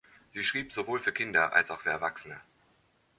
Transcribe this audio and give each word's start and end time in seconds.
Sie 0.31 0.43
schrieb 0.43 0.73
sowohl 0.73 0.97
für 0.97 1.11
Kinder 1.13 1.53
als 1.53 1.69
auch 1.69 1.81
für 1.81 1.91
Erwachsene. 1.91 2.41